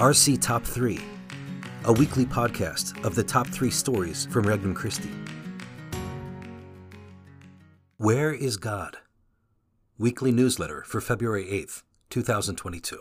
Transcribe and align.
RC 0.00 0.40
Top 0.40 0.64
3, 0.64 0.98
a 1.84 1.92
weekly 1.92 2.24
podcast 2.24 3.04
of 3.04 3.14
the 3.14 3.22
top 3.22 3.46
three 3.46 3.70
stories 3.70 4.24
from 4.30 4.46
Regnum 4.46 4.72
Christi. 4.72 5.10
Where 7.98 8.32
is 8.32 8.56
God? 8.56 8.96
Weekly 9.98 10.32
newsletter 10.32 10.84
for 10.86 11.02
February 11.02 11.44
8th, 11.44 11.82
2022. 12.08 13.00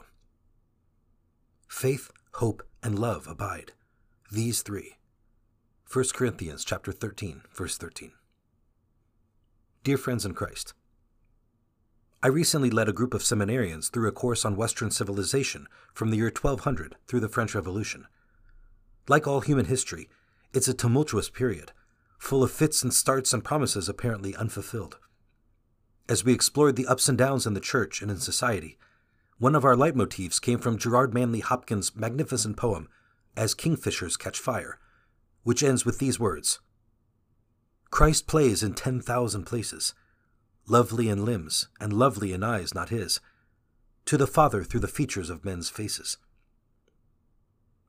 Faith, 1.70 2.12
hope, 2.34 2.63
and 2.84 3.00
love 3.00 3.27
abide. 3.29 3.71
These 4.29 4.61
three. 4.61 4.97
1 5.89 6.05
Corinthians 6.13 6.66
chapter 6.66 6.91
13, 6.91 7.43
verse 7.55 7.77
13. 7.77 8.11
Dear 9.86 9.97
friends 9.97 10.25
in 10.25 10.34
Christ, 10.34 10.73
I 12.21 12.27
recently 12.27 12.70
led 12.70 12.89
a 12.89 12.93
group 12.93 13.13
of 13.13 13.21
seminarians 13.21 13.89
through 13.89 14.09
a 14.09 14.11
course 14.11 14.43
on 14.43 14.57
Western 14.57 14.91
civilization 14.91 15.67
from 15.93 16.09
the 16.09 16.17
year 16.17 16.25
1200 16.25 16.97
through 17.07 17.21
the 17.21 17.30
French 17.30 17.55
Revolution. 17.55 18.07
Like 19.07 19.25
all 19.25 19.39
human 19.39 19.66
history, 19.66 20.09
it's 20.53 20.67
a 20.67 20.73
tumultuous 20.73 21.30
period, 21.30 21.71
full 22.17 22.44
of 22.44 22.52
fits 22.52 22.84
and 22.84 22.94
starts 22.94 23.31
and 23.31 23.41
promises 23.41 23.88
apparently 23.88 24.35
unfulfilled. 24.35 24.97
As 26.09 26.25
we 26.25 26.34
explored 26.34 26.75
the 26.75 26.88
ups 26.88 27.08
and 27.08 27.17
downs 27.17 27.47
in 27.47 27.53
the 27.53 27.61
church 27.61 28.02
and 28.02 28.11
in 28.11 28.17
society, 28.17 28.77
one 29.38 29.55
of 29.55 29.63
our 29.63 29.75
leitmotifs 29.75 30.41
came 30.41 30.59
from 30.59 30.77
Gerard 30.77 31.13
Manley 31.13 31.39
Hopkins' 31.39 31.95
magnificent 31.95 32.58
poem, 32.58 32.89
As 33.38 33.55
Kingfishers 33.55 34.20
Catch 34.20 34.39
Fire, 34.39 34.77
which 35.44 35.63
ends 35.63 35.86
with 35.86 35.99
these 35.99 36.20
words 36.20 36.59
Christ 37.91 38.27
plays 38.27 38.61
in 38.61 38.73
10,000 38.73 39.45
places 39.45 39.94
lovely 40.68 41.09
in 41.09 41.26
limbs, 41.26 41.68
and 41.80 41.94
lovely 41.94 42.34
in 42.34 42.44
eyes 42.44 42.73
not 42.73 42.90
his, 42.90 43.20
to 44.05 44.17
the 44.17 44.27
Father 44.27 44.63
through 44.63 44.80
the 44.80 44.88
features 44.88 45.30
of 45.30 45.45
men's 45.45 45.70
faces. 45.70 46.17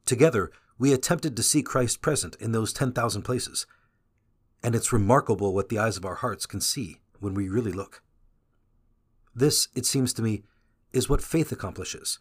Together, 0.05 0.51
we 0.79 0.93
attempted 0.93 1.37
to 1.37 1.43
see 1.43 1.63
Christ 1.63 2.01
present 2.01 2.37
in 2.37 2.53
those 2.53 2.73
10,000 2.73 3.23
places, 3.23 3.67
and 4.63 4.75
it's 4.75 4.93
remarkable 4.93 5.55
what 5.55 5.69
the 5.69 5.79
eyes 5.79 5.97
of 5.97 6.05
our 6.05 6.17
hearts 6.17 6.47
can 6.47 6.61
see 6.61 7.01
when 7.19 7.35
we 7.35 7.49
really 7.49 7.73
look. 7.73 8.03
This, 9.35 9.69
it 9.75 9.87
seems 9.87 10.13
to 10.15 10.23
me, 10.23 10.43
is 10.93 11.09
what 11.09 11.23
faith 11.23 11.53
accomplishes. 11.53 12.19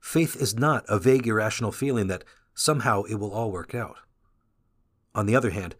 Faith 0.00 0.36
is 0.36 0.54
not 0.54 0.84
a 0.88 0.98
vague 0.98 1.26
irrational 1.26 1.72
feeling 1.72 2.06
that 2.08 2.24
somehow 2.54 3.02
it 3.04 3.14
will 3.14 3.32
all 3.32 3.50
work 3.50 3.74
out. 3.74 3.96
On 5.14 5.26
the 5.26 5.36
other 5.36 5.50
hand, 5.50 5.76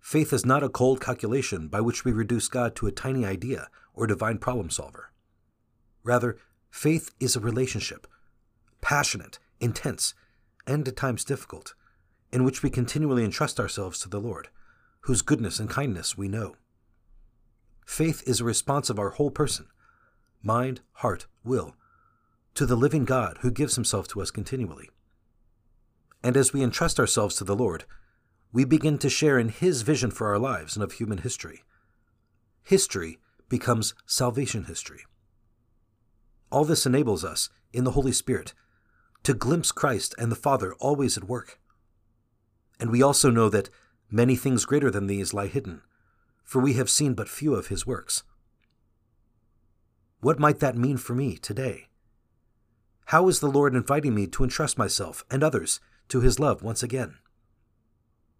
Faith 0.00 0.32
is 0.32 0.46
not 0.46 0.62
a 0.62 0.68
cold 0.68 1.00
calculation 1.00 1.68
by 1.68 1.80
which 1.80 2.04
we 2.04 2.12
reduce 2.12 2.48
God 2.48 2.74
to 2.76 2.86
a 2.86 2.92
tiny 2.92 3.24
idea 3.24 3.68
or 3.94 4.06
divine 4.06 4.38
problem 4.38 4.70
solver. 4.70 5.12
Rather, 6.02 6.38
faith 6.70 7.10
is 7.20 7.36
a 7.36 7.40
relationship, 7.40 8.06
passionate, 8.80 9.38
intense, 9.60 10.14
and 10.66 10.86
at 10.88 10.96
times 10.96 11.24
difficult, 11.24 11.74
in 12.32 12.44
which 12.44 12.62
we 12.62 12.70
continually 12.70 13.24
entrust 13.24 13.60
ourselves 13.60 13.98
to 14.00 14.08
the 14.08 14.20
Lord, 14.20 14.48
whose 15.02 15.22
goodness 15.22 15.58
and 15.58 15.68
kindness 15.68 16.16
we 16.16 16.28
know. 16.28 16.56
Faith 17.86 18.22
is 18.26 18.40
a 18.40 18.44
response 18.44 18.88
of 18.88 18.98
our 18.98 19.10
whole 19.10 19.30
person, 19.30 19.66
mind, 20.42 20.80
heart, 20.94 21.26
will, 21.44 21.74
to 22.54 22.64
the 22.64 22.76
living 22.76 23.04
God 23.04 23.38
who 23.40 23.50
gives 23.50 23.74
himself 23.74 24.08
to 24.08 24.22
us 24.22 24.30
continually. 24.30 24.88
And 26.22 26.36
as 26.36 26.52
we 26.52 26.62
entrust 26.62 26.98
ourselves 26.98 27.36
to 27.36 27.44
the 27.44 27.56
Lord, 27.56 27.84
we 28.52 28.64
begin 28.64 28.98
to 28.98 29.08
share 29.08 29.38
in 29.38 29.48
His 29.48 29.82
vision 29.82 30.10
for 30.10 30.28
our 30.28 30.38
lives 30.38 30.76
and 30.76 30.82
of 30.82 30.92
human 30.92 31.18
history. 31.18 31.62
History 32.62 33.18
becomes 33.48 33.94
salvation 34.06 34.64
history. 34.64 35.04
All 36.50 36.64
this 36.64 36.86
enables 36.86 37.24
us, 37.24 37.48
in 37.72 37.84
the 37.84 37.92
Holy 37.92 38.12
Spirit, 38.12 38.54
to 39.22 39.34
glimpse 39.34 39.70
Christ 39.70 40.14
and 40.18 40.32
the 40.32 40.36
Father 40.36 40.74
always 40.80 41.16
at 41.16 41.24
work. 41.24 41.60
And 42.80 42.90
we 42.90 43.02
also 43.02 43.30
know 43.30 43.48
that 43.50 43.70
many 44.10 44.34
things 44.34 44.64
greater 44.64 44.90
than 44.90 45.06
these 45.06 45.32
lie 45.32 45.46
hidden, 45.46 45.82
for 46.42 46.60
we 46.60 46.72
have 46.72 46.90
seen 46.90 47.14
but 47.14 47.28
few 47.28 47.54
of 47.54 47.68
His 47.68 47.86
works. 47.86 48.24
What 50.20 50.40
might 50.40 50.58
that 50.60 50.76
mean 50.76 50.96
for 50.96 51.14
me 51.14 51.36
today? 51.36 51.88
How 53.06 53.28
is 53.28 53.40
the 53.40 53.50
Lord 53.50 53.74
inviting 53.74 54.14
me 54.14 54.26
to 54.28 54.44
entrust 54.44 54.78
myself 54.78 55.24
and 55.30 55.42
others 55.42 55.80
to 56.08 56.20
His 56.20 56.38
love 56.38 56.62
once 56.62 56.82
again? 56.82 57.16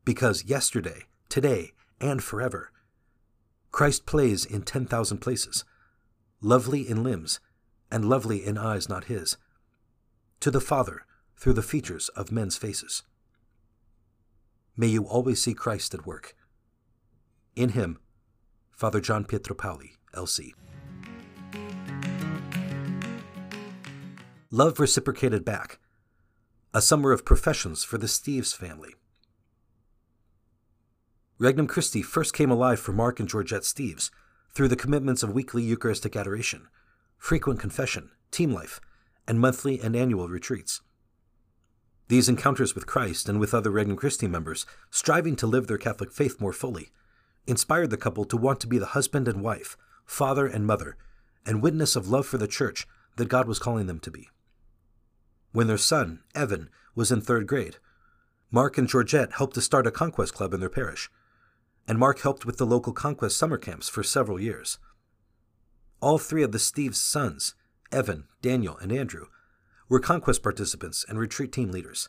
Because 0.05 0.45
yesterday, 0.45 1.05
today, 1.29 1.73
and 2.01 2.23
forever, 2.23 2.71
Christ 3.71 4.07
plays 4.07 4.45
in 4.45 4.63
10,000 4.63 5.19
places, 5.19 5.65
lovely 6.41 6.89
in 6.89 7.03
limbs, 7.03 7.41
and 7.91 8.05
lovely 8.05 8.45
in 8.45 8.59
eyes 8.59 8.89
not 8.89 9.05
his, 9.05 9.37
to 10.41 10.51
the 10.51 10.61
Father 10.61 11.05
through 11.37 11.53
the 11.55 11.63
features 11.63 12.09
of 12.11 12.33
men's 12.33 12.57
faces. 12.57 13.03
May 14.77 14.89
you 14.89 15.05
always 15.05 15.43
see 15.43 15.55
Christ 15.55 15.95
at 15.95 16.07
work. 16.07 16.35
In 17.55 17.71
him, 17.71 17.99
Father 18.73 19.01
John 19.01 19.25
Pietro 19.25 19.55
Paoli, 19.55 19.93
LC. 20.15 20.53
Love 24.51 24.81
reciprocated 24.81 25.45
back. 25.45 25.79
A 26.73 26.83
summer 26.83 27.13
of 27.13 27.25
professions 27.25 27.85
for 27.85 27.99
the 27.99 28.07
Steves 28.07 28.57
family. 28.57 28.95
Regnum 31.41 31.69
Christi 31.69 32.03
first 32.03 32.35
came 32.35 32.51
alive 32.51 32.79
for 32.79 32.93
Mark 32.93 33.19
and 33.19 33.27
Georgette 33.27 33.63
Steves 33.63 34.11
through 34.51 34.69
the 34.69 34.77
commitments 34.77 35.23
of 35.23 35.33
weekly 35.33 35.63
Eucharistic 35.63 36.15
adoration, 36.15 36.69
frequent 37.17 37.59
confession, 37.59 38.11
team 38.31 38.53
life, 38.53 38.79
and 39.27 39.41
monthly 39.41 39.81
and 39.81 39.97
annual 39.97 40.29
retreats. 40.29 40.83
These 42.09 42.29
encounters 42.29 42.75
with 42.75 42.87
Christ 42.87 43.27
and 43.27 43.41
with 43.41 43.55
other 43.55 43.71
Regnum 43.71 43.97
Christi 43.97 44.29
members, 44.29 44.67
striving 44.91 45.35
to 45.37 45.47
live 45.47 45.67
their 45.67 45.79
Catholic 45.79 46.13
faith 46.13 46.43
more 46.43 46.53
fully, 46.53 46.91
inspired 47.47 47.89
the 47.89 47.97
couple 47.97 48.27
to 48.27 48.37
want 48.37 48.61
to 48.61 48.67
be 48.67 48.77
the 48.77 48.93
husband 48.93 49.27
and 49.27 49.43
wife, 49.43 49.79
father 50.05 50.47
and 50.47 50.67
mother, 50.67 50.99
and 51.47 51.63
witness 51.63 51.97
of 51.97 52.11
love 52.11 52.27
for 52.27 52.37
the 52.37 52.47
church 52.47 52.87
that 53.17 53.31
God 53.31 53.49
was 53.49 53.59
calling 53.59 53.87
them 53.87 54.01
to 54.01 54.11
be. 54.11 54.29
When 55.53 55.69
their 55.69 55.79
son, 55.79 56.21
Evan, 56.35 56.69
was 56.95 57.11
in 57.11 57.23
third 57.23 57.47
grade, 57.47 57.79
Mark 58.51 58.77
and 58.77 58.87
Georgette 58.87 59.33
helped 59.33 59.55
to 59.55 59.63
start 59.63 59.87
a 59.87 59.91
conquest 59.91 60.35
club 60.35 60.53
in 60.53 60.61
their 60.61 60.69
parish 60.69 61.09
and 61.91 61.99
Mark 61.99 62.21
helped 62.21 62.47
with 62.47 62.57
the 62.57 62.65
local 62.65 62.93
conquest 62.93 63.37
summer 63.37 63.59
camps 63.59 63.89
for 63.89 64.05
several 64.05 64.41
years. 64.41 64.79
All 66.01 66.19
three 66.19 66.45
of 66.45 66.53
the 66.53 66.59
Steves' 66.59 66.95
sons, 66.95 67.57
Evan, 67.91 68.29
Daniel, 68.41 68.79
and 68.79 68.93
Andrew, 68.93 69.27
were 69.89 69.99
conquest 69.99 70.41
participants 70.41 71.05
and 71.09 71.19
retreat 71.19 71.51
team 71.51 71.73
leaders, 71.73 72.09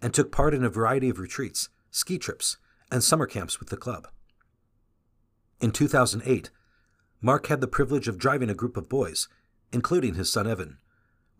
and 0.00 0.14
took 0.14 0.30
part 0.30 0.54
in 0.54 0.62
a 0.62 0.70
variety 0.70 1.08
of 1.08 1.18
retreats, 1.18 1.68
ski 1.90 2.16
trips, 2.16 2.58
and 2.92 3.02
summer 3.02 3.26
camps 3.26 3.58
with 3.58 3.70
the 3.70 3.76
club. 3.76 4.06
In 5.60 5.72
2008, 5.72 6.50
Mark 7.20 7.48
had 7.48 7.60
the 7.60 7.66
privilege 7.66 8.06
of 8.06 8.18
driving 8.18 8.50
a 8.50 8.54
group 8.54 8.76
of 8.76 8.88
boys, 8.88 9.26
including 9.72 10.14
his 10.14 10.30
son 10.30 10.46
Evan, 10.46 10.78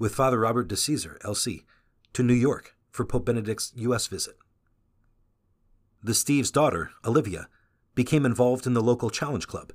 with 0.00 0.17
Father 0.17 0.41
Robert 0.41 0.69
DeCesare, 0.69 1.21
LC, 1.21 1.62
to 2.12 2.25
New 2.25 2.34
York 2.34 2.75
for 2.91 3.05
Pope 3.05 3.27
Benedict's 3.27 3.72
U.S. 3.77 4.09
visit. 4.09 4.34
The 6.03 6.11
Steves' 6.11 6.50
daughter, 6.50 6.91
Olivia, 7.05 7.47
became 7.99 8.25
involved 8.25 8.65
in 8.65 8.75
the 8.75 8.81
local 8.81 9.11
challenge 9.11 9.49
club, 9.49 9.73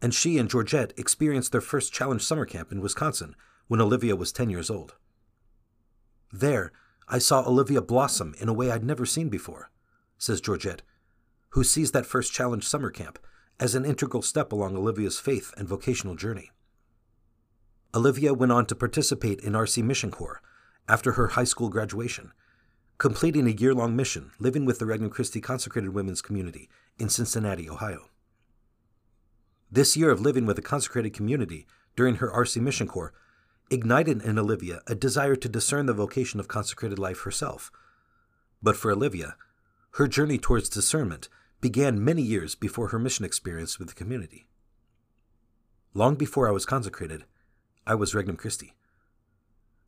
and 0.00 0.14
she 0.14 0.38
and 0.38 0.48
Georgette 0.48 0.92
experienced 0.96 1.50
their 1.50 1.60
first 1.60 1.92
challenge 1.92 2.22
summer 2.22 2.46
camp 2.46 2.70
in 2.70 2.80
Wisconsin 2.80 3.34
when 3.66 3.80
Olivia 3.80 4.14
was 4.14 4.30
10 4.30 4.50
years 4.50 4.70
old. 4.70 4.94
There, 6.32 6.70
I 7.08 7.18
saw 7.18 7.44
Olivia 7.44 7.82
blossom 7.82 8.36
in 8.38 8.48
a 8.48 8.52
way 8.52 8.70
I'd 8.70 8.84
never 8.84 9.04
seen 9.04 9.28
before, 9.28 9.72
says 10.16 10.40
Georgette, 10.40 10.82
who 11.54 11.64
sees 11.64 11.90
that 11.90 12.06
first 12.06 12.32
challenge 12.32 12.62
summer 12.62 12.88
camp 12.88 13.18
as 13.58 13.74
an 13.74 13.84
integral 13.84 14.22
step 14.22 14.52
along 14.52 14.76
Olivia's 14.76 15.18
faith 15.18 15.52
and 15.56 15.66
vocational 15.66 16.14
journey. 16.14 16.52
Olivia 17.96 18.32
went 18.32 18.52
on 18.52 18.66
to 18.66 18.76
participate 18.76 19.40
in 19.40 19.54
RC 19.54 19.82
Mission 19.82 20.12
Corps 20.12 20.40
after 20.88 21.14
her 21.14 21.28
high 21.34 21.42
school 21.42 21.68
graduation 21.68 22.32
completing 22.98 23.46
a 23.46 23.50
year 23.50 23.74
long 23.74 23.94
mission 23.94 24.30
living 24.38 24.64
with 24.64 24.78
the 24.78 24.86
Regnum 24.86 25.10
Christi 25.10 25.40
Consecrated 25.40 25.90
Women's 25.90 26.22
Community 26.22 26.68
in 26.98 27.08
Cincinnati, 27.10 27.68
Ohio. 27.68 28.08
This 29.70 29.96
year 29.96 30.10
of 30.10 30.20
living 30.20 30.46
with 30.46 30.58
a 30.58 30.62
consecrated 30.62 31.12
community 31.12 31.66
during 31.94 32.16
her 32.16 32.30
RC 32.30 32.62
Mission 32.62 32.86
Corps 32.86 33.12
ignited 33.70 34.22
in 34.22 34.38
Olivia 34.38 34.80
a 34.86 34.94
desire 34.94 35.36
to 35.36 35.48
discern 35.48 35.86
the 35.86 35.92
vocation 35.92 36.40
of 36.40 36.48
consecrated 36.48 36.98
life 36.98 37.20
herself. 37.20 37.70
But 38.62 38.76
for 38.76 38.90
Olivia, 38.92 39.36
her 39.92 40.06
journey 40.06 40.38
towards 40.38 40.68
discernment 40.68 41.28
began 41.60 42.02
many 42.02 42.22
years 42.22 42.54
before 42.54 42.88
her 42.88 42.98
mission 42.98 43.24
experience 43.24 43.78
with 43.78 43.88
the 43.88 43.94
community. 43.94 44.46
Long 45.92 46.14
before 46.14 46.48
I 46.48 46.52
was 46.52 46.64
consecrated, 46.64 47.24
I 47.86 47.94
was 47.94 48.14
Regnum 48.14 48.36
Christi. 48.36 48.74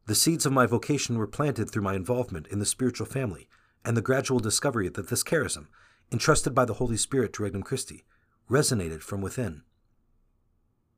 The 0.08 0.14
seeds 0.14 0.46
of 0.46 0.54
my 0.54 0.64
vocation 0.64 1.18
were 1.18 1.26
planted 1.26 1.70
through 1.70 1.82
my 1.82 1.94
involvement 1.94 2.46
in 2.46 2.60
the 2.60 2.64
spiritual 2.64 3.06
family 3.06 3.46
and 3.84 3.94
the 3.94 4.00
gradual 4.00 4.40
discovery 4.40 4.88
that 4.88 5.10
this 5.10 5.22
charism, 5.22 5.66
entrusted 6.10 6.54
by 6.54 6.64
the 6.64 6.74
Holy 6.74 6.96
Spirit 6.96 7.34
to 7.34 7.42
Regnum 7.42 7.62
Christi, 7.62 8.06
resonated 8.50 9.02
from 9.02 9.20
within. 9.20 9.64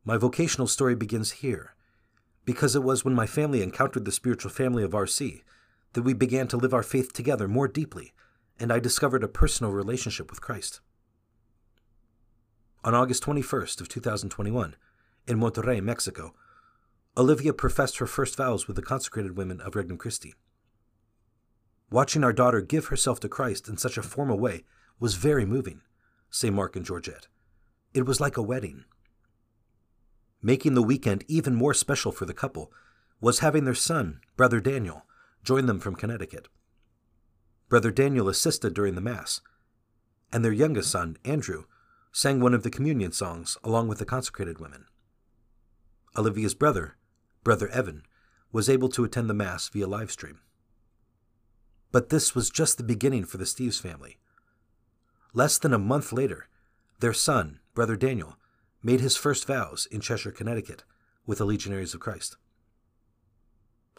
My 0.05 0.17
vocational 0.17 0.69
story 0.69 0.95
begins 0.95 1.33
here, 1.33 1.75
because 2.45 2.77
it 2.77 2.85
was 2.85 3.05
when 3.05 3.12
my 3.17 3.27
family 3.27 3.65
encountered 3.65 4.05
the 4.05 4.12
spiritual 4.12 4.53
family 4.53 4.85
of 4.85 4.93
RC 4.93 5.43
that 5.95 6.03
we 6.03 6.15
began 6.15 6.47
to 6.47 6.57
live 6.57 6.73
our 6.73 6.85
faith 6.85 7.12
together 7.12 7.49
more 7.49 7.67
deeply, 7.67 8.12
and 8.61 8.73
I 8.73 8.79
discovered 8.79 9.25
a 9.25 9.29
personal 9.29 9.73
relationship 9.73 10.31
with 10.31 10.41
Christ. 10.41 10.79
On 12.85 12.95
August 12.95 13.25
21st 13.25 13.81
of 13.81 13.89
2021, 13.89 14.77
in 15.27 15.37
Monterrey, 15.37 15.83
Mexico, 15.83 16.33
Olivia 17.20 17.52
professed 17.52 17.99
her 17.99 18.06
first 18.06 18.34
vows 18.34 18.67
with 18.67 18.76
the 18.76 18.82
consecrated 18.82 19.37
women 19.37 19.61
of 19.61 19.76
Regnum 19.76 19.99
Christi. 19.99 20.32
Watching 21.90 22.25
our 22.25 22.32
daughter 22.32 22.62
give 22.62 22.87
herself 22.87 23.20
to 23.20 23.28
Christ 23.28 23.69
in 23.69 23.76
such 23.76 23.99
a 23.99 24.02
formal 24.02 24.38
way 24.38 24.64
was 24.99 25.17
very 25.17 25.44
moving, 25.44 25.82
say 26.31 26.49
Mark 26.49 26.76
and 26.76 26.87
Georgette. 26.87 27.28
It 27.93 28.06
was 28.06 28.22
like 28.22 28.38
a 28.38 28.43
wedding. 28.43 28.84
Making 30.40 30.72
the 30.72 30.82
weekend 30.82 31.26
even 31.28 31.55
more 31.55 31.75
special 31.75 32.11
for 32.11 32.25
the 32.25 32.32
couple 32.32 32.72
was 33.20 33.40
having 33.40 33.66
their 33.66 33.75
son, 33.75 34.23
Brother 34.38 34.58
Daniel, 34.58 35.05
join 35.44 35.66
them 35.66 35.78
from 35.78 35.96
Connecticut. 35.96 36.49
Brother 37.69 37.90
Daniel 37.90 38.31
assisted 38.31 38.73
during 38.73 38.94
the 38.94 39.02
Mass, 39.02 39.43
and 40.32 40.43
their 40.43 40.52
youngest 40.52 40.90
son, 40.90 41.19
Andrew, 41.26 41.64
sang 42.12 42.40
one 42.40 42.55
of 42.55 42.62
the 42.62 42.70
communion 42.70 43.12
songs 43.12 43.58
along 43.62 43.88
with 43.88 43.99
the 43.99 44.06
consecrated 44.06 44.58
women. 44.58 44.87
Olivia's 46.16 46.55
brother, 46.55 46.96
Brother 47.42 47.69
Evan, 47.69 48.02
was 48.52 48.69
able 48.69 48.88
to 48.90 49.04
attend 49.04 49.31
the 49.31 49.34
Mass 49.34 49.69
via 49.69 49.87
live 49.87 50.10
stream. 50.10 50.40
But 51.92 52.08
this 52.08 52.34
was 52.34 52.50
just 52.50 52.76
the 52.76 52.84
beginning 52.84 53.25
for 53.25 53.37
the 53.37 53.44
Steves 53.44 53.81
family. 53.81 54.19
Less 55.32 55.58
than 55.58 55.72
a 55.72 55.78
month 55.78 56.12
later, 56.12 56.48
their 57.00 57.12
son, 57.12 57.60
Brother 57.75 57.96
Daniel, 57.96 58.37
made 58.82 59.00
his 59.00 59.16
first 59.16 59.46
vows 59.46 59.87
in 59.90 60.00
Cheshire, 60.00 60.32
Connecticut, 60.32 60.84
with 61.26 61.38
the 61.38 61.44
Legionaries 61.44 61.94
of 61.94 62.00
Christ. 62.00 62.37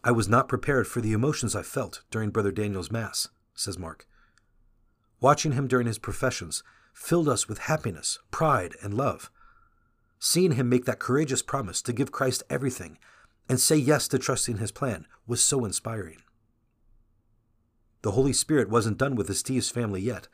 I 0.04 0.12
was 0.12 0.28
not 0.28 0.48
prepared 0.48 0.88
for 0.88 1.00
the 1.00 1.14
emotions 1.14 1.56
I 1.56 1.62
felt 1.62 2.02
during 2.10 2.32
Brother 2.32 2.52
Daniel's 2.52 2.92
Mass, 2.92 3.30
says 3.54 3.78
Mark. 3.78 4.08
Watching 5.20 5.52
him 5.52 5.68
during 5.68 5.86
his 5.86 6.00
professions 6.00 6.64
filled 6.94 7.30
us 7.30 7.48
with 7.48 7.60
happiness, 7.60 8.18
pride, 8.32 8.76
and 8.82 8.94
love. 8.94 9.30
Seeing 10.20 10.54
him 10.54 10.70
make 10.70 10.86
that 10.86 11.00
courageous 11.00 11.42
promise 11.42 11.82
to 11.84 11.94
give 11.94 12.12
Christ 12.12 12.44
everything 12.50 12.98
and 13.50 13.60
say 13.60 13.76
yes 13.76 14.08
to 14.08 14.20
trusting 14.20 14.58
his 14.58 14.72
plan 14.72 15.06
was 15.28 15.42
so 15.42 15.66
inspiring. 15.66 16.22
The 18.02 18.12
Holy 18.12 18.34
Spirit 18.34 18.70
wasn't 18.70 18.98
done 18.98 19.16
with 19.16 19.28
the 19.28 19.34
Steves 19.34 19.72
family 19.72 20.02
yet. 20.02 20.28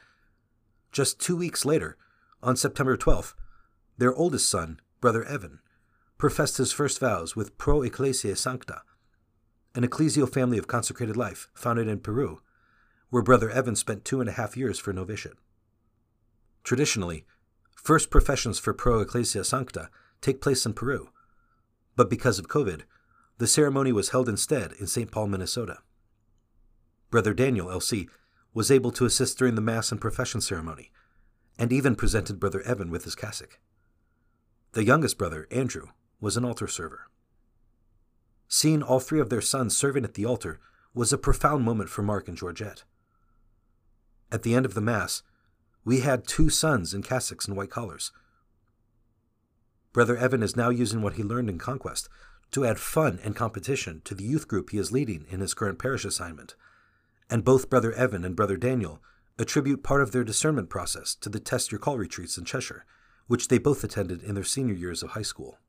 Just 0.92 1.20
two 1.20 1.36
weeks 1.36 1.66
later, 1.66 1.98
on 2.42 2.56
September 2.56 2.96
12th, 2.96 3.34
their 3.98 4.14
oldest 4.14 4.50
son, 4.50 4.80
Brother 5.02 5.24
Evan, 5.26 5.60
professed 6.18 6.58
his 6.58 6.72
first 6.72 7.00
vows 7.00 7.36
with 7.36 7.58
Pro 7.58 7.82
Ecclesia 7.82 8.36
Sancta, 8.36 8.82
an 9.76 9.84
ecclesial 9.84 10.32
family 10.32 10.58
of 10.58 10.68
consecrated 10.68 11.18
life 11.18 11.50
founded 11.54 11.88
in 11.88 12.00
Peru, 12.00 12.42
where 13.10 13.24
Brother 13.24 13.50
Evan 13.50 13.76
spent 13.76 14.06
two 14.06 14.20
and 14.22 14.30
a 14.30 14.34
half 14.34 14.58
years 14.58 14.80
for 14.80 14.94
novitiate. 14.94 15.38
Traditionally, 16.64 17.26
first 17.76 18.10
professions 18.10 18.60
for 18.60 18.74
Pro 18.74 19.00
Ecclesia 19.00 19.44
Sancta 19.44 19.90
take 20.22 20.42
place 20.42 20.66
in 20.66 20.74
Peru, 20.74 21.10
but 21.96 22.10
because 22.10 22.40
of 22.40 22.48
COVID, 22.48 22.82
the 23.38 23.48
ceremony 23.48 23.92
was 23.92 24.10
held 24.10 24.28
instead 24.28 24.74
in 24.74 24.88
St. 24.88 25.12
Paul, 25.12 25.28
Minnesota. 25.28 25.80
Brother 27.10 27.34
Daniel, 27.34 27.68
LC, 27.68 28.08
was 28.54 28.72
able 28.72 28.92
to 28.92 29.06
assist 29.06 29.38
during 29.38 29.56
the 29.56 29.62
Mass 29.62 29.92
and 29.92 30.02
profession 30.02 30.42
ceremony, 30.42 30.92
and 31.58 31.72
even 31.72 31.96
presented 31.96 32.40
Brother 32.40 32.62
Evan 32.62 32.90
with 32.90 33.04
his 33.04 33.16
cassock. 33.16 33.60
The 34.74 34.84
youngest 34.84 35.18
brother, 35.18 35.48
Andrew, 35.52 35.88
was 36.20 36.38
an 36.38 36.46
altar 36.46 36.68
server. 36.68 37.08
Seeing 38.48 38.82
all 38.82 39.00
three 39.00 39.20
of 39.20 39.30
their 39.30 39.42
sons 39.42 39.78
serving 39.78 40.04
at 40.04 40.16
the 40.16 40.26
altar 40.26 40.60
was 40.94 41.14
a 41.14 41.18
profound 41.18 41.64
moment 41.64 41.90
for 41.90 42.02
Mark 42.02 42.28
and 42.28 42.38
Georgette. 42.38 42.84
At 44.32 44.44
the 44.44 44.56
end 44.56 44.66
of 44.66 44.74
the 44.74 44.82
Mass, 44.82 45.22
we 45.86 46.02
had 46.02 46.28
two 46.28 46.50
sons 46.50 46.94
in 46.94 47.04
cassocks 47.04 47.48
and 47.48 47.56
white 47.56 47.70
collars. 47.70 48.12
Brother 49.94 50.18
Evan 50.18 50.44
is 50.44 50.56
now 50.56 50.70
using 50.70 51.02
what 51.02 51.14
he 51.14 51.24
learned 51.24 51.50
in 51.50 51.58
Conquest 51.58 52.10
to 52.52 52.66
add 52.66 52.80
fun 52.80 53.20
and 53.24 53.36
competition 53.36 54.02
to 54.06 54.16
the 54.16 54.24
youth 54.24 54.48
group 54.48 54.70
he 54.70 54.78
is 54.78 54.92
leading 54.92 55.26
in 55.30 55.40
his 55.40 55.54
current 55.54 55.80
parish 55.80 56.06
assignment, 56.06 56.56
and 57.30 57.44
both 57.44 57.70
Brother 57.70 57.92
Evan 57.94 58.24
and 58.24 58.36
Brother 58.36 58.58
Daniel 58.58 59.02
attribute 59.38 59.84
part 59.84 60.02
of 60.02 60.12
their 60.12 60.24
discernment 60.24 60.70
process 60.70 61.14
to 61.16 61.30
the 61.30 61.40
Test 61.40 61.72
Your 61.72 61.80
Call 61.80 61.98
retreats 61.98 62.38
in 62.38 62.46
Cheshire, 62.46 62.86
which 63.28 63.48
they 63.50 63.58
both 63.58 63.84
attended 63.84 64.24
in 64.24 64.36
their 64.36 64.44
senior 64.44 64.74
years 64.74 65.04
of 65.04 65.12
high 65.12 65.22
school. 65.22 65.60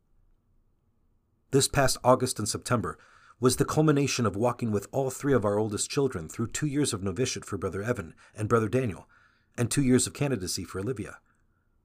This 1.50 1.68
past 1.68 1.98
August 2.04 2.38
and 2.38 2.48
September 2.48 2.98
was 3.40 3.56
the 3.56 3.64
culmination 3.64 4.26
of 4.26 4.36
walking 4.36 4.72
with 4.72 4.88
all 4.90 5.10
three 5.10 5.32
of 5.32 5.44
our 5.44 5.58
oldest 5.58 5.90
children 5.90 6.28
through 6.28 6.48
two 6.48 6.66
years 6.66 6.92
of 6.92 7.02
novitiate 7.02 7.44
for 7.44 7.56
Brother 7.56 7.82
Evan 7.82 8.14
and 8.34 8.48
Brother 8.48 8.68
Daniel 8.68 9.08
and 9.56 9.70
two 9.70 9.82
years 9.82 10.06
of 10.06 10.12
candidacy 10.12 10.64
for 10.64 10.80
Olivia, 10.80 11.18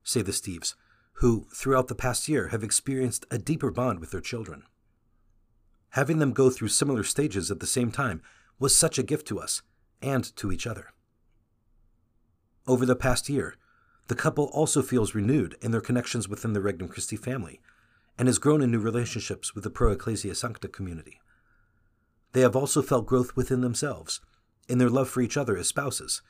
say 0.03 0.21
the 0.21 0.31
Steves, 0.31 0.75
who, 1.17 1.47
throughout 1.53 1.87
the 1.87 1.95
past 1.95 2.27
year, 2.27 2.49
have 2.49 2.63
experienced 2.63 3.25
a 3.31 3.37
deeper 3.37 3.71
bond 3.71 3.99
with 3.99 4.11
their 4.11 4.21
children. 4.21 4.63
Having 5.93 6.17
them 6.17 6.33
go 6.33 6.49
through 6.49 6.69
similar 6.69 7.03
stages 7.03 7.51
at 7.51 7.59
the 7.59 7.67
same 7.67 7.91
time 7.91 8.21
was 8.57 8.75
such 8.75 8.97
a 8.97 9.03
gift 9.03 9.27
to 9.27 9.39
us 9.39 9.61
and 10.01 10.35
to 10.35 10.51
each 10.51 10.65
other. 10.65 10.91
Over 12.65 12.83
the 12.83 12.95
past 12.95 13.29
year, 13.29 13.55
the 14.07 14.15
couple 14.15 14.45
also 14.45 14.81
feels 14.81 15.13
renewed 15.13 15.55
in 15.61 15.69
their 15.69 15.81
connections 15.81 16.27
within 16.27 16.53
the 16.53 16.61
Regnum 16.61 16.89
Christi 16.89 17.15
family 17.15 17.61
and 18.17 18.27
has 18.27 18.39
grown 18.39 18.63
in 18.63 18.71
new 18.71 18.79
relationships 18.79 19.53
with 19.53 19.63
the 19.63 19.69
Pro 19.69 19.91
Ecclesia 19.91 20.33
Sancta 20.33 20.67
community. 20.67 21.19
They 22.31 22.41
have 22.41 22.55
also 22.55 22.81
felt 22.81 23.05
growth 23.05 23.35
within 23.35 23.61
themselves, 23.61 24.19
in 24.67 24.79
their 24.79 24.89
love 24.89 25.09
for 25.09 25.21
each 25.21 25.37
other 25.37 25.55
as 25.57 25.67
spouses, 25.67 26.23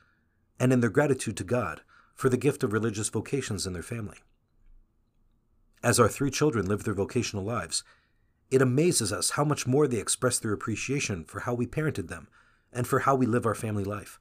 and 0.60 0.74
in 0.74 0.82
their 0.82 0.90
gratitude 0.90 1.38
to 1.38 1.46
God 1.46 1.82
for 2.14 2.28
the 2.28 2.38
gift 2.38 2.64
of 2.64 2.74
religious 2.74 3.08
vocations 3.08 3.66
in 3.66 3.72
their 3.72 3.82
family. 3.82 4.18
As 5.82 6.02
our 6.02 6.10
three 6.10 6.32
children 6.32 6.66
live 6.66 6.84
their 6.84 6.94
vocational 6.94 7.46
lives, 7.46 7.84
it 8.54 8.62
amazes 8.62 9.12
us 9.12 9.32
how 9.32 9.44
much 9.44 9.66
more 9.66 9.88
they 9.88 9.98
express 9.98 10.38
their 10.38 10.54
appreciation 10.54 11.26
for 11.26 11.40
how 11.40 11.56
we 11.56 11.66
parented 11.66 12.08
them 12.08 12.28
and 12.72 12.86
for 12.86 13.00
how 13.00 13.16
we 13.16 13.26
live 13.26 13.48
our 13.48 13.56
family 13.56 13.84
life. 13.84 14.20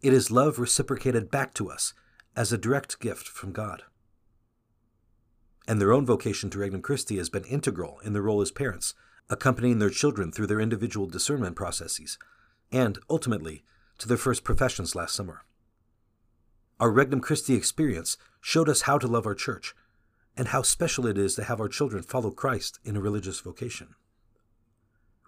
It 0.00 0.14
is 0.14 0.30
love 0.30 0.58
reciprocated 0.58 1.30
back 1.30 1.52
to 1.54 1.70
us 1.70 1.92
as 2.34 2.50
a 2.50 2.56
direct 2.56 2.98
gift 2.98 3.28
from 3.28 3.52
God. 3.52 3.82
And 5.68 5.78
their 5.78 5.92
own 5.92 6.06
vocation 6.06 6.48
to 6.48 6.58
Regnum 6.58 6.80
Christi 6.80 7.18
has 7.18 7.28
been 7.28 7.44
integral 7.44 7.98
in 8.02 8.14
their 8.14 8.22
role 8.22 8.40
as 8.40 8.50
parents, 8.50 8.94
accompanying 9.28 9.80
their 9.80 9.90
children 9.90 10.32
through 10.32 10.46
their 10.46 10.60
individual 10.60 11.06
discernment 11.06 11.56
processes, 11.56 12.18
and, 12.72 12.98
ultimately, 13.10 13.64
to 13.98 14.08
their 14.08 14.16
first 14.16 14.44
professions 14.44 14.94
last 14.94 15.14
summer. 15.14 15.42
Our 16.80 16.90
Regnum 16.90 17.20
Christi 17.20 17.54
experience 17.54 18.16
showed 18.40 18.70
us 18.70 18.82
how 18.82 18.96
to 18.96 19.06
love 19.06 19.26
our 19.26 19.34
church 19.34 19.74
and 20.36 20.48
how 20.48 20.62
special 20.62 21.06
it 21.06 21.16
is 21.16 21.34
to 21.34 21.44
have 21.44 21.60
our 21.60 21.68
children 21.68 22.02
follow 22.02 22.30
Christ 22.30 22.78
in 22.84 22.96
a 22.96 23.00
religious 23.00 23.40
vocation. 23.40 23.94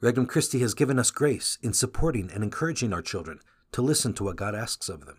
Regnum 0.01 0.27
Christi 0.27 0.61
has 0.61 0.75
given 0.75 0.99
us 0.99 1.11
grace 1.11 1.59
in 1.63 1.73
supporting 1.73 2.31
and 2.31 2.45
encouraging 2.45 2.93
our 2.93 3.03
children 3.03 3.41
to 3.73 3.83
listen 3.83 4.15
to 4.15 4.25
what 4.25 4.37
God 4.37 4.55
asks 4.55 4.89
of 4.89 5.07
them. 5.07 5.19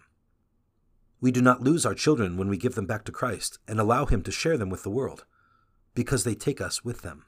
We 1.21 1.31
do 1.31 1.41
not 1.41 1.61
lose 1.61 1.85
our 1.85 1.95
children 1.95 2.37
when 2.37 2.47
we 2.47 2.57
give 2.57 2.75
them 2.75 2.85
back 2.85 3.03
to 3.05 3.11
Christ 3.11 3.59
and 3.67 3.79
allow 3.79 4.05
Him 4.05 4.21
to 4.23 4.31
share 4.31 4.57
them 4.57 4.69
with 4.69 4.83
the 4.83 4.89
world, 4.89 5.25
because 5.93 6.23
they 6.23 6.35
take 6.35 6.61
us 6.61 6.83
with 6.85 7.01
them. 7.01 7.25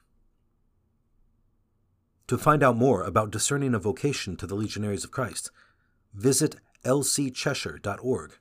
To 2.28 2.38
find 2.38 2.62
out 2.62 2.76
more 2.76 3.02
about 3.02 3.30
discerning 3.30 3.74
a 3.74 3.78
vocation 3.78 4.36
to 4.36 4.46
the 4.46 4.54
Legionaries 4.54 5.04
of 5.04 5.10
Christ, 5.10 5.50
visit 6.14 6.56
lccheshire.org 6.84 8.32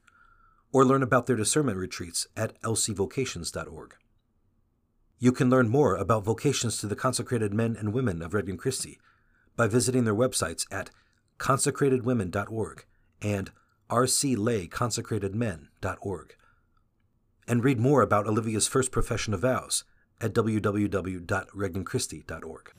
or 0.71 0.85
learn 0.85 1.03
about 1.03 1.25
their 1.25 1.35
discernment 1.35 1.77
retreats 1.77 2.27
at 2.37 2.61
lcvocations.org. 2.61 3.95
You 5.23 5.31
can 5.31 5.51
learn 5.51 5.69
more 5.69 5.95
about 5.95 6.23
vocations 6.23 6.79
to 6.79 6.87
the 6.87 6.95
consecrated 6.95 7.53
men 7.53 7.75
and 7.77 7.93
women 7.93 8.23
of 8.23 8.33
Regnum 8.33 8.57
Christi 8.57 8.97
by 9.55 9.67
visiting 9.67 10.03
their 10.03 10.15
websites 10.15 10.65
at 10.71 10.89
consecratedwomen.org 11.37 12.85
and 13.21 13.51
rclayconsecratedmen.org. 13.87 16.35
And 17.47 17.63
read 17.63 17.79
more 17.79 18.01
about 18.01 18.25
Olivia's 18.25 18.67
first 18.67 18.91
profession 18.91 19.35
of 19.35 19.41
vows 19.41 19.83
at 20.19 20.33
www.regnumchristi.org. 20.33 22.73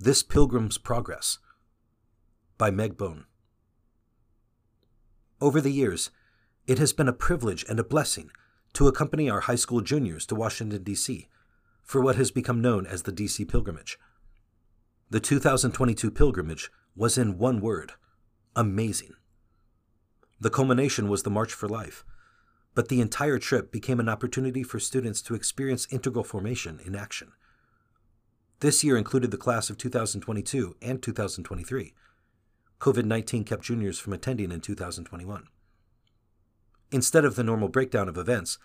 This 0.00 0.24
Pilgrim's 0.24 0.78
Progress 0.78 1.38
by 2.58 2.72
Meg 2.72 2.96
Bone. 2.96 3.26
Over 5.40 5.60
the 5.60 5.70
years, 5.70 6.10
it 6.66 6.78
has 6.78 6.92
been 6.92 7.06
a 7.06 7.12
privilege 7.12 7.64
and 7.68 7.78
a 7.78 7.84
blessing 7.84 8.32
to 8.74 8.88
accompany 8.88 9.28
our 9.28 9.40
high 9.40 9.56
school 9.56 9.80
juniors 9.80 10.26
to 10.26 10.34
Washington, 10.34 10.82
D.C. 10.82 11.28
for 11.82 12.00
what 12.00 12.16
has 12.16 12.30
become 12.30 12.60
known 12.60 12.86
as 12.86 13.02
the 13.02 13.12
D.C. 13.12 13.44
Pilgrimage. 13.44 13.98
The 15.10 15.20
2022 15.20 16.10
pilgrimage 16.10 16.70
was 16.94 17.18
in 17.18 17.38
one 17.38 17.60
word 17.60 17.92
amazing. 18.56 19.14
The 20.40 20.50
culmination 20.50 21.08
was 21.08 21.22
the 21.22 21.30
March 21.30 21.52
for 21.52 21.68
Life, 21.68 22.04
but 22.74 22.88
the 22.88 23.00
entire 23.00 23.38
trip 23.38 23.72
became 23.72 24.00
an 24.00 24.08
opportunity 24.08 24.62
for 24.62 24.80
students 24.80 25.22
to 25.22 25.34
experience 25.34 25.86
integral 25.90 26.24
formation 26.24 26.80
in 26.84 26.94
action. 26.94 27.32
This 28.60 28.84
year 28.84 28.96
included 28.96 29.30
the 29.30 29.36
class 29.36 29.70
of 29.70 29.78
2022 29.78 30.76
and 30.82 31.02
2023. 31.02 31.94
COVID 32.80 33.04
19 33.04 33.44
kept 33.44 33.64
juniors 33.64 33.98
from 33.98 34.12
attending 34.12 34.52
in 34.52 34.60
2021. 34.60 35.46
Instead 36.92 37.24
of 37.24 37.36
the 37.36 37.44
normal 37.44 37.68
breakdown 37.68 38.08
of 38.08 38.18
events, 38.18 38.58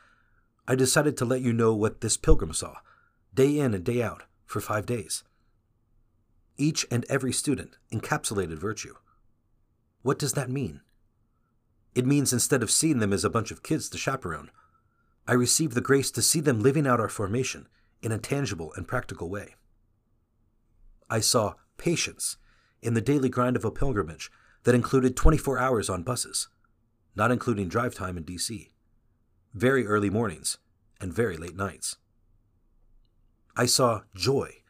I 0.67 0.75
decided 0.75 1.15
to 1.17 1.25
let 1.25 1.41
you 1.41 1.53
know 1.53 1.73
what 1.75 2.01
this 2.01 2.17
pilgrim 2.17 2.53
saw, 2.53 2.75
day 3.33 3.59
in 3.59 3.73
and 3.73 3.83
day 3.83 4.01
out, 4.01 4.23
for 4.45 4.59
five 4.59 4.85
days. 4.85 5.23
Each 6.57 6.85
and 6.89 7.05
every 7.09 7.33
student 7.33 7.77
encapsulated 7.91 8.57
virtue. 8.57 8.95
What 10.01 10.17
does 10.17 10.33
that 10.33 10.49
mean? 10.49 10.81
It 11.93 12.05
means 12.05 12.33
instead 12.33 12.63
of 12.63 12.71
seeing 12.71 12.99
them 12.99 13.13
as 13.13 13.23
a 13.23 13.29
bunch 13.29 13.51
of 13.51 13.63
kids 13.63 13.89
to 13.89 13.97
chaperone, 13.97 14.49
I 15.27 15.33
received 15.33 15.73
the 15.73 15.81
grace 15.81 16.11
to 16.11 16.21
see 16.21 16.39
them 16.39 16.61
living 16.61 16.85
out 16.85 16.99
our 16.99 17.09
formation 17.09 17.67
in 18.01 18.11
a 18.11 18.17
tangible 18.17 18.71
and 18.75 18.87
practical 18.87 19.29
way. 19.29 19.55
I 21.09 21.19
saw 21.19 21.53
patience 21.77 22.37
in 22.81 22.93
the 22.93 23.01
daily 23.01 23.29
grind 23.29 23.55
of 23.55 23.65
a 23.65 23.71
pilgrimage 23.71 24.31
that 24.63 24.75
included 24.75 25.15
24 25.15 25.57
hours 25.57 25.89
on 25.89 26.03
buses, 26.03 26.47
not 27.15 27.31
including 27.31 27.67
drive 27.67 27.95
time 27.95 28.17
in 28.17 28.23
D.C., 28.23 28.71
very 29.53 29.87
early 29.87 30.09
mornings, 30.09 30.57
and 30.99 31.13
very 31.13 31.37
late 31.37 31.55
nights. 31.55 31.97
I 33.55 33.65
saw 33.65 34.01
joy 34.13 34.63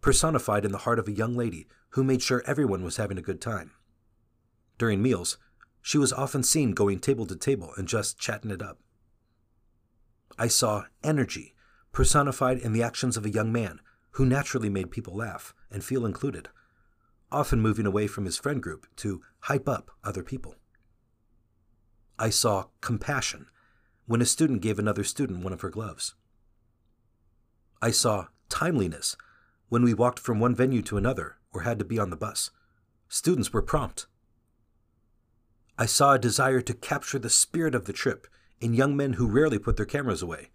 personified 0.00 0.64
in 0.64 0.72
the 0.72 0.78
heart 0.78 0.98
of 0.98 1.08
a 1.08 1.12
young 1.12 1.34
lady 1.34 1.66
who 1.90 2.04
made 2.04 2.22
sure 2.22 2.42
everyone 2.46 2.84
was 2.84 2.96
having 2.96 3.18
a 3.18 3.22
good 3.22 3.40
time. 3.40 3.72
During 4.78 5.02
meals, 5.02 5.38
she 5.80 5.98
was 5.98 6.12
often 6.12 6.42
seen 6.42 6.72
going 6.72 6.98
table 6.98 7.26
to 7.26 7.36
table 7.36 7.72
and 7.76 7.88
just 7.88 8.18
chatting 8.18 8.50
it 8.50 8.60
up. 8.60 8.78
I 10.38 10.48
saw 10.48 10.84
energy 11.02 11.54
personified 11.92 12.58
in 12.58 12.72
the 12.72 12.82
actions 12.82 13.16
of 13.16 13.24
a 13.24 13.30
young 13.30 13.50
man 13.50 13.80
who 14.12 14.26
naturally 14.26 14.68
made 14.68 14.90
people 14.90 15.16
laugh 15.16 15.54
and 15.70 15.82
feel 15.82 16.04
included, 16.04 16.50
often 17.32 17.60
moving 17.60 17.86
away 17.86 18.06
from 18.06 18.26
his 18.26 18.36
friend 18.36 18.62
group 18.62 18.86
to 18.96 19.22
hype 19.40 19.68
up 19.68 19.90
other 20.04 20.22
people. 20.22 20.56
I 22.18 22.30
saw 22.30 22.66
compassion 22.80 23.46
when 24.06 24.22
a 24.22 24.26
student 24.26 24.62
gave 24.62 24.78
another 24.78 25.04
student 25.04 25.44
one 25.44 25.52
of 25.52 25.60
her 25.60 25.70
gloves. 25.70 26.14
I 27.82 27.90
saw 27.90 28.28
timeliness 28.48 29.16
when 29.68 29.82
we 29.82 29.92
walked 29.92 30.18
from 30.18 30.40
one 30.40 30.54
venue 30.54 30.82
to 30.82 30.96
another 30.96 31.36
or 31.52 31.62
had 31.62 31.78
to 31.78 31.84
be 31.84 31.98
on 31.98 32.10
the 32.10 32.16
bus. 32.16 32.50
Students 33.08 33.52
were 33.52 33.62
prompt. 33.62 34.06
I 35.78 35.86
saw 35.86 36.12
a 36.12 36.18
desire 36.18 36.62
to 36.62 36.74
capture 36.74 37.18
the 37.18 37.28
spirit 37.28 37.74
of 37.74 37.84
the 37.84 37.92
trip 37.92 38.26
in 38.60 38.72
young 38.72 38.96
men 38.96 39.14
who 39.14 39.28
rarely 39.28 39.58
put 39.58 39.76
their 39.76 39.84
cameras 39.84 40.22
away 40.22 40.48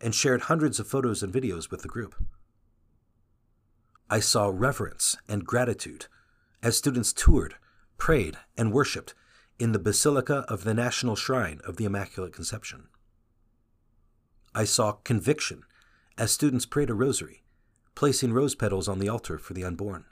and 0.00 0.14
shared 0.14 0.42
hundreds 0.42 0.78
of 0.78 0.86
photos 0.86 1.22
and 1.22 1.32
videos 1.32 1.70
with 1.70 1.82
the 1.82 1.88
group. 1.88 2.14
I 4.10 4.20
saw 4.20 4.50
reverence 4.52 5.16
and 5.28 5.46
gratitude 5.46 6.06
as 6.62 6.76
students 6.76 7.12
toured, 7.12 7.54
prayed, 7.96 8.36
and 8.56 8.72
worshiped 8.72 9.14
in 9.58 9.72
the 9.72 9.78
Basilica 9.78 10.44
of 10.48 10.64
the 10.64 10.74
National 10.74 11.16
Shrine 11.16 11.60
of 11.64 11.76
the 11.76 11.84
Immaculate 11.84 12.32
Conception. 12.32 12.88
I 14.54 14.64
saw 14.64 14.92
conviction 14.92 15.62
as 16.18 16.30
students 16.30 16.66
prayed 16.66 16.90
a 16.90 16.94
rosary, 16.94 17.42
placing 17.94 18.32
rose 18.32 18.54
petals 18.54 18.88
on 18.88 18.98
the 18.98 19.08
altar 19.08 19.38
for 19.38 19.54
the 19.54 19.64
unborn. 19.64 20.04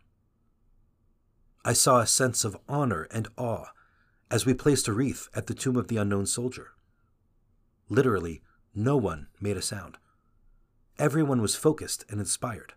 I 1.65 1.73
saw 1.73 2.01
a 2.01 2.07
sense 2.07 2.45
of 2.45 2.57
honor 2.69 3.07
and 3.11 3.29
awe 3.37 3.67
as 4.31 4.47
we 4.47 4.55
placed 4.55 4.89
a 4.89 4.93
wreath 4.93 5.29
at 5.35 5.47
the 5.47 5.55
tomb 5.55 5.77
of 5.77 5.89
the 5.89 5.97
unknown 5.97 6.27
soldier. 6.27 6.73
Literally, 7.89 8.43
no 8.75 8.97
one 8.97 9.29
made 9.41 9.57
a 9.57 9.63
sound. 9.63 9.97
Everyone 10.99 11.43
was 11.43 11.57
focused 11.57 12.05
and 12.09 12.21
inspired. 12.21 12.75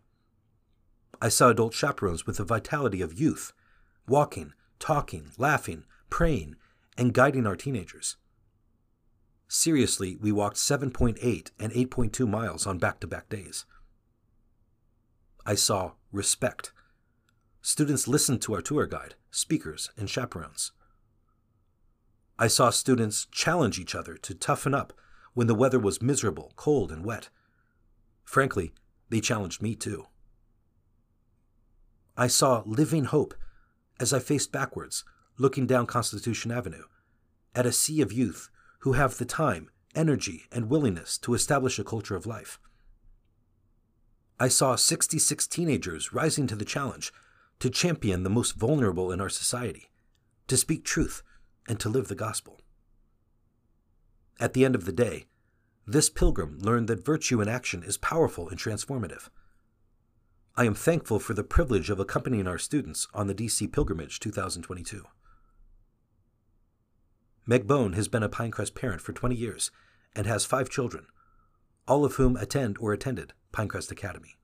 I 1.22 1.30
saw 1.30 1.50
adult 1.50 1.74
chaperones 1.74 2.26
with 2.26 2.38
the 2.38 2.44
vitality 2.44 3.02
of 3.02 3.20
youth, 3.20 3.54
walking, 4.08 4.54
talking, 4.80 5.32
laughing, 5.38 5.86
praying, 6.10 6.56
and 6.98 7.14
guiding 7.14 7.46
our 7.46 7.56
teenagers. 7.56 8.18
Seriously, 9.48 10.18
we 10.20 10.32
walked 10.32 10.58
7.8 10.58 11.52
and 11.60 11.72
8.2 11.72 12.28
miles 12.28 12.68
on 12.68 12.78
back 12.80 13.00
to 13.00 13.08
back 13.08 13.30
days. 13.30 13.66
I 15.46 15.56
saw 15.56 15.94
respect. 16.12 16.74
Students 17.62 18.08
listened 18.08 18.42
to 18.42 18.54
our 18.54 18.62
tour 18.62 18.86
guide, 18.86 19.16
speakers, 19.32 19.90
and 19.98 20.10
chaperones. 20.10 20.74
I 22.38 22.48
saw 22.48 22.70
students 22.70 23.26
challenge 23.32 23.80
each 23.80 23.96
other 23.96 24.16
to 24.18 24.36
toughen 24.36 24.74
up 24.74 24.94
when 25.34 25.48
the 25.48 25.56
weather 25.56 25.80
was 25.80 26.02
miserable, 26.02 26.52
cold, 26.56 26.92
and 26.92 27.06
wet. 27.06 27.30
Frankly, 28.24 28.74
they 29.10 29.22
challenged 29.22 29.62
me 29.62 29.76
too. 29.76 30.08
I 32.18 32.28
saw 32.28 32.64
living 32.66 33.06
hope 33.06 33.34
as 34.00 34.12
I 34.14 34.20
faced 34.20 34.52
backwards, 34.52 35.06
looking 35.38 35.67
down 35.67 35.86
Constitution 35.86 36.51
Avenue, 36.51 36.84
at 37.56 37.65
a 37.65 37.72
sea 37.72 38.01
of 38.01 38.13
youth 38.13 38.50
who 38.79 38.94
have 38.94 39.17
the 39.17 39.25
time, 39.25 39.70
energy, 39.96 40.46
and 40.51 40.70
willingness 40.70 41.17
to 41.20 41.34
establish 41.34 41.79
a 41.79 41.84
culture 41.84 42.15
of 42.15 42.25
life. 42.25 42.60
I 44.39 44.48
saw 44.48 44.75
66 44.75 45.48
teenagers 45.48 46.13
rising 46.13 46.46
to 46.48 46.56
the 46.56 46.65
challenge 46.65 47.12
to 47.60 47.70
champion 47.70 48.24
the 48.24 48.29
most 48.29 48.56
vulnerable 48.56 49.12
in 49.12 49.20
our 49.20 49.29
society, 49.29 49.89
to 50.48 50.58
speak 50.58 50.84
truth, 50.84 51.24
and 51.67 51.79
to 51.79 51.89
live 51.89 52.08
the 52.08 52.15
gospel. 52.15 52.62
At 54.39 54.53
the 54.53 54.63
end 54.63 54.75
of 54.75 54.86
the 54.86 54.91
day, 54.91 55.25
this 55.88 56.10
pilgrim 56.10 56.60
learned 56.60 56.88
that 56.89 57.03
virtue 57.03 57.41
in 57.41 57.48
action 57.48 57.82
is 57.82 57.98
powerful 57.98 58.50
and 58.50 58.60
transformative. 58.60 59.29
I 60.56 60.65
am 60.65 60.75
thankful 60.75 61.20
for 61.20 61.34
the 61.34 61.44
privilege 61.44 61.89
of 61.89 62.00
accompanying 62.00 62.48
our 62.48 62.58
students 62.58 63.08
on 63.13 63.27
the 63.27 63.36
DC 63.36 63.72
Pilgrimage 63.72 64.20
2022. 64.20 65.06
Meg 67.50 67.66
Bone 67.66 67.94
has 67.94 68.10
been 68.10 68.24
a 68.24 68.30
Pinecrest 68.30 68.75
parent 68.75 69.00
for 69.00 69.13
20 69.13 69.34
years 69.34 69.72
and 70.13 70.27
has 70.27 70.44
five 70.44 70.70
children, 70.70 71.06
all 71.88 72.04
of 72.04 72.16
whom 72.16 72.36
attend 72.36 72.75
or 72.77 72.92
attended 72.92 73.32
Pinecrest 73.54 73.89
Academy. 73.89 74.38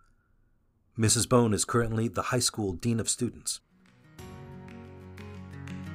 Mrs. 0.97 1.27
Bone 1.27 1.53
is 1.53 1.65
currently 1.65 2.07
the 2.07 2.21
high 2.21 2.39
school 2.39 2.71
dean 2.71 3.01
of 3.01 3.09
students. 3.09 3.59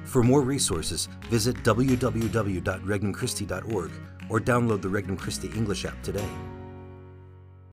For 0.03 0.21
more 0.21 0.41
resources, 0.41 1.09
visit 1.31 1.55
www.regnumchristi.org 1.63 3.91
or 4.29 4.39
download 4.39 4.83
the 4.83 4.89
Regnum 4.89 5.17
Christi 5.17 5.47
English 5.55 5.85
app 5.85 5.99
today. 6.03 6.29